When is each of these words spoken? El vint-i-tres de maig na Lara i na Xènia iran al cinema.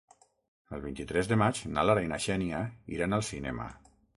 El 0.77 0.81
vint-i-tres 0.85 1.29
de 1.33 1.37
maig 1.43 1.61
na 1.75 1.85
Lara 1.89 2.07
i 2.07 2.09
na 2.15 2.21
Xènia 2.27 2.65
iran 2.97 3.19
al 3.19 3.27
cinema. 3.33 3.73